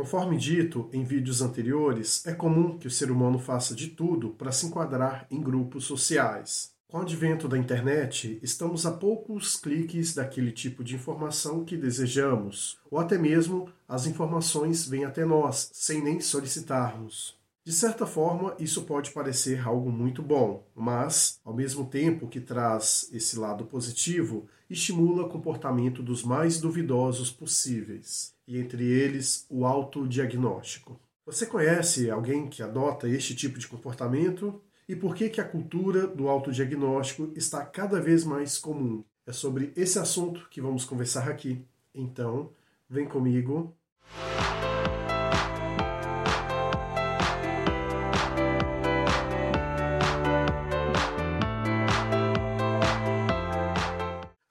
[0.00, 4.50] Conforme dito em vídeos anteriores, é comum que o ser humano faça de tudo para
[4.50, 6.72] se enquadrar em grupos sociais.
[6.88, 12.78] Com o advento da internet, estamos a poucos cliques daquele tipo de informação que desejamos,
[12.90, 17.38] ou até mesmo as informações vêm até nós, sem nem solicitarmos.
[17.70, 23.08] De certa forma, isso pode parecer algo muito bom, mas, ao mesmo tempo que traz
[23.12, 31.00] esse lado positivo, estimula comportamento dos mais duvidosos possíveis, e entre eles o autodiagnóstico.
[31.24, 34.60] Você conhece alguém que adota este tipo de comportamento?
[34.88, 39.04] E por que, que a cultura do autodiagnóstico está cada vez mais comum?
[39.24, 41.64] É sobre esse assunto que vamos conversar aqui.
[41.94, 42.50] Então,
[42.88, 43.72] vem comigo.
[44.16, 44.99] A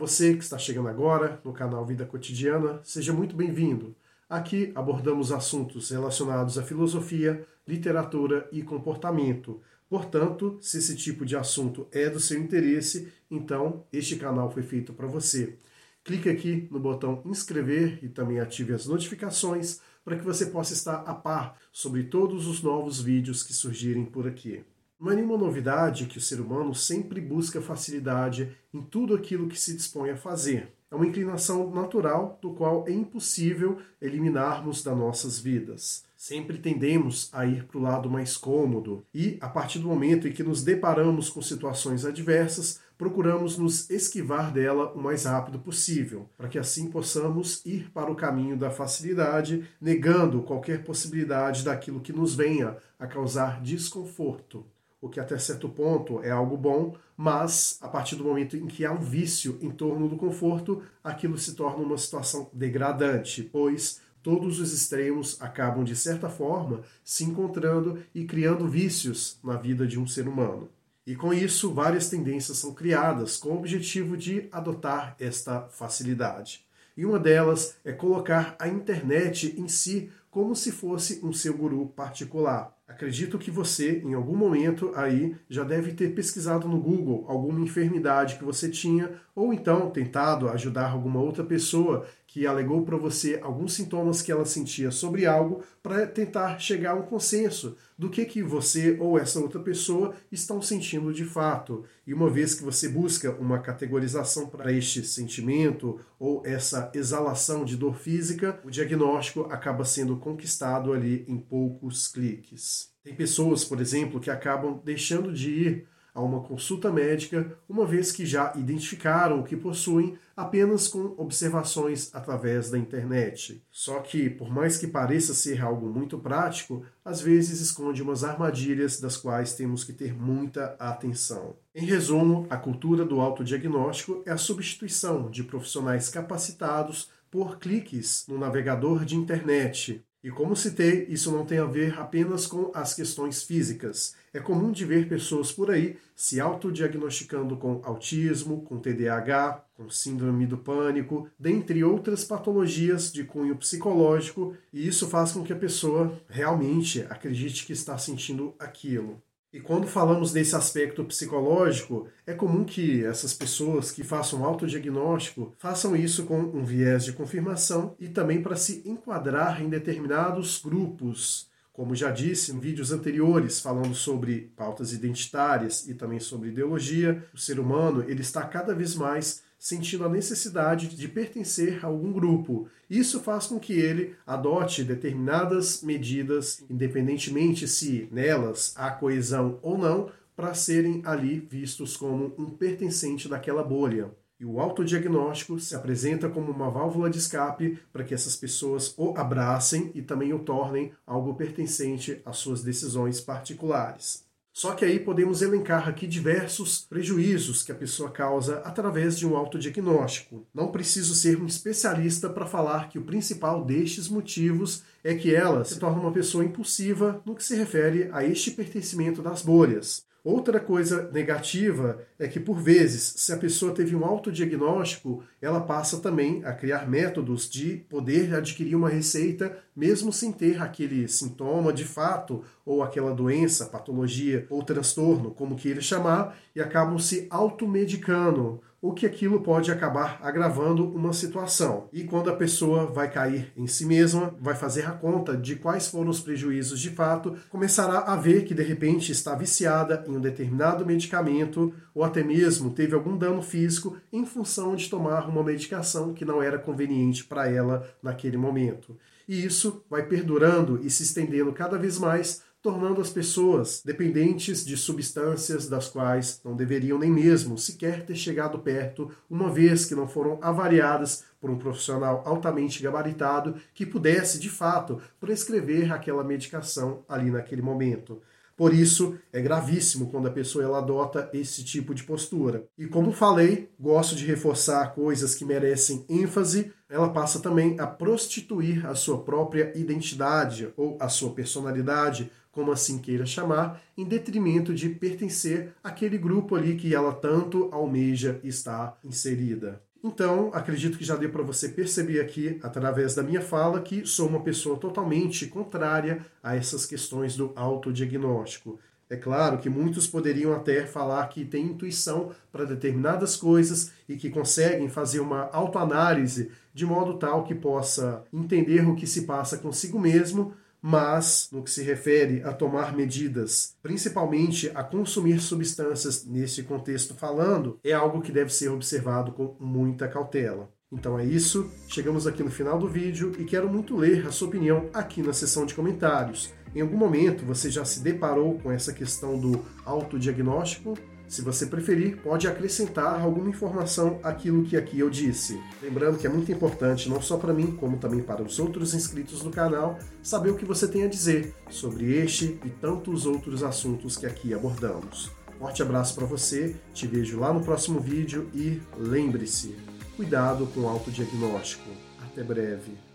[0.00, 3.94] você que está chegando agora no canal Vida Cotidiana, seja muito bem-vindo.
[4.28, 11.88] Aqui abordamos assuntos relacionados à filosofia, literatura e comportamento Portanto, se esse tipo de assunto
[11.90, 15.58] é do seu interesse, então este canal foi feito para você.
[16.04, 20.98] Clique aqui no botão inscrever e também ative as notificações para que você possa estar
[21.00, 24.62] a par sobre todos os novos vídeos que surgirem por aqui.
[25.00, 29.58] Não é nenhuma novidade que o ser humano sempre busca facilidade em tudo aquilo que
[29.58, 30.72] se dispõe a fazer.
[30.90, 37.46] É uma inclinação natural do qual é impossível eliminarmos das nossas vidas sempre tendemos a
[37.46, 41.30] ir para o lado mais cômodo e, a partir do momento em que nos deparamos
[41.30, 47.64] com situações adversas, procuramos nos esquivar dela o mais rápido possível, para que assim possamos
[47.64, 53.62] ir para o caminho da facilidade, negando qualquer possibilidade daquilo que nos venha a causar
[53.62, 54.66] desconforto.
[55.00, 58.84] O que até certo ponto é algo bom, mas a partir do momento em que
[58.84, 64.60] há um vício em torno do conforto, aquilo se torna uma situação degradante, pois todos
[64.60, 70.06] os extremos acabam, de certa forma, se encontrando e criando vícios na vida de um
[70.06, 70.68] ser humano.
[71.06, 76.64] E com isso, várias tendências são criadas com o objetivo de adotar esta facilidade.
[76.94, 81.86] E uma delas é colocar a internet em si como se fosse um seu guru
[81.86, 82.76] particular.
[82.90, 88.36] Acredito que você, em algum momento aí, já deve ter pesquisado no Google alguma enfermidade
[88.36, 93.74] que você tinha, ou então tentado ajudar alguma outra pessoa que alegou para você alguns
[93.74, 98.42] sintomas que ela sentia sobre algo para tentar chegar a um consenso do que que
[98.42, 101.84] você ou essa outra pessoa estão sentindo de fato.
[102.04, 107.76] E uma vez que você busca uma categorização para este sentimento ou essa exalação de
[107.76, 112.79] dor física, o diagnóstico acaba sendo conquistado ali em poucos cliques.
[113.02, 118.12] Tem pessoas, por exemplo, que acabam deixando de ir a uma consulta médica, uma vez
[118.12, 123.62] que já identificaram o que possuem apenas com observações através da internet.
[123.70, 129.00] Só que, por mais que pareça ser algo muito prático, às vezes esconde umas armadilhas
[129.00, 131.56] das quais temos que ter muita atenção.
[131.74, 138.36] Em resumo, a cultura do autodiagnóstico é a substituição de profissionais capacitados por cliques no
[138.36, 143.42] navegador de internet, e como citei, isso não tem a ver apenas com as questões
[143.42, 144.14] físicas.
[144.34, 150.46] É comum de ver pessoas por aí se autodiagnosticando com autismo, com TDAH, com síndrome
[150.46, 156.20] do pânico, dentre outras patologias de cunho psicológico, e isso faz com que a pessoa
[156.28, 159.22] realmente acredite que está sentindo aquilo.
[159.52, 165.96] E quando falamos desse aspecto psicológico, é comum que essas pessoas que façam autodiagnóstico façam
[165.96, 171.50] isso com um viés de confirmação e também para se enquadrar em determinados grupos.
[171.72, 177.38] Como já disse em vídeos anteriores falando sobre pautas identitárias e também sobre ideologia, o
[177.38, 182.66] ser humano ele está cada vez mais sentindo a necessidade de pertencer a algum grupo.
[182.88, 190.10] Isso faz com que ele adote determinadas medidas, independentemente se nelas há coesão ou não,
[190.34, 194.10] para serem ali vistos como um pertencente daquela bolha.
[194.40, 199.12] E o autodiagnóstico se apresenta como uma válvula de escape para que essas pessoas o
[199.14, 204.29] abracem e também o tornem algo pertencente às suas decisões particulares.
[204.60, 209.34] Só que aí podemos elencar aqui diversos prejuízos que a pessoa causa através de um
[209.34, 210.46] autodiagnóstico.
[210.52, 215.64] Não preciso ser um especialista para falar que o principal destes motivos é que ela
[215.64, 220.04] se torna uma pessoa impulsiva no que se refere a este pertencimento das bolhas.
[220.22, 225.98] Outra coisa negativa é que, por vezes, se a pessoa teve um autodiagnóstico, ela passa
[225.98, 231.86] também a criar métodos de poder adquirir uma receita, mesmo sem ter aquele sintoma de
[231.86, 238.94] fato, ou aquela doença, patologia ou transtorno, como queira chamar, e acabam se automedicando ou
[238.94, 241.88] que aquilo pode acabar agravando uma situação.
[241.92, 245.88] E quando a pessoa vai cair em si mesma, vai fazer a conta de quais
[245.88, 250.20] foram os prejuízos de fato, começará a ver que de repente está viciada em um
[250.20, 256.14] determinado medicamento ou até mesmo teve algum dano físico em função de tomar uma medicação
[256.14, 258.96] que não era conveniente para ela naquele momento.
[259.28, 264.76] E isso vai perdurando e se estendendo cada vez mais tornando as pessoas dependentes de
[264.76, 270.06] substâncias das quais não deveriam nem mesmo sequer ter chegado perto, uma vez que não
[270.06, 277.30] foram avaliadas por um profissional altamente gabaritado que pudesse, de fato, prescrever aquela medicação ali
[277.30, 278.20] naquele momento.
[278.60, 282.66] Por isso, é gravíssimo quando a pessoa ela adota esse tipo de postura.
[282.76, 286.70] E como falei, gosto de reforçar coisas que merecem ênfase.
[286.86, 292.98] Ela passa também a prostituir a sua própria identidade ou a sua personalidade, como assim
[292.98, 299.80] queira chamar, em detrimento de pertencer àquele grupo ali que ela tanto almeja estar inserida.
[300.02, 304.28] Então, acredito que já deu para você perceber aqui, através da minha fala, que sou
[304.28, 308.78] uma pessoa totalmente contrária a essas questões do autodiagnóstico.
[309.10, 314.30] É claro que muitos poderiam até falar que têm intuição para determinadas coisas e que
[314.30, 319.98] conseguem fazer uma autoanálise de modo tal que possa entender o que se passa consigo
[319.98, 327.14] mesmo, mas no que se refere a tomar medidas, principalmente a consumir substâncias nesse contexto
[327.14, 330.70] falando, é algo que deve ser observado com muita cautela.
[330.92, 334.48] Então é isso, chegamos aqui no final do vídeo e quero muito ler a sua
[334.48, 336.52] opinião aqui na seção de comentários.
[336.74, 340.96] Em algum momento você já se deparou com essa questão do autodiagnóstico?
[341.26, 345.60] Se você preferir, pode acrescentar alguma informação àquilo que aqui eu disse.
[345.80, 349.40] Lembrando que é muito importante, não só para mim, como também para os outros inscritos
[349.40, 354.16] do canal, saber o que você tem a dizer sobre este e tantos outros assuntos
[354.16, 355.30] que aqui abordamos.
[355.56, 359.76] Forte abraço para você, te vejo lá no próximo vídeo e lembre-se,
[360.16, 361.90] cuidado com o autodiagnóstico.
[362.18, 363.09] Até breve.